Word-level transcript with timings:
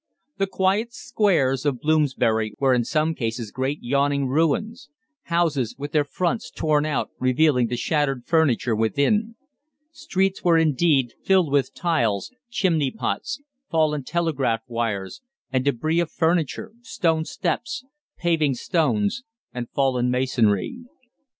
The 0.39 0.47
quiet 0.47 0.95
squares 0.95 1.63
of 1.63 1.79
Bloomsbury 1.79 2.55
were 2.57 2.73
in 2.73 2.83
some 2.83 3.13
cases 3.13 3.51
great 3.51 3.77
yawning 3.83 4.25
ruins 4.25 4.89
houses 5.25 5.75
with 5.77 5.91
their 5.91 6.03
fronts 6.03 6.49
torn 6.49 6.87
out 6.87 7.11
revealing 7.19 7.67
the 7.67 7.77
shattered 7.77 8.25
furniture 8.25 8.75
within. 8.75 9.35
Streets 9.91 10.43
were 10.43 10.57
indeed, 10.57 11.13
filled 11.23 11.51
with 11.51 11.75
tiles, 11.75 12.31
chimney 12.49 12.89
pots, 12.89 13.43
fallen 13.69 14.03
telegraph 14.03 14.61
wires, 14.67 15.21
and 15.53 15.63
débris 15.63 16.01
of 16.01 16.09
furniture, 16.09 16.71
stone 16.81 17.23
steps, 17.23 17.85
paving 18.17 18.55
stones, 18.55 19.21
and 19.53 19.69
fallen 19.69 20.09
masonry. 20.09 20.79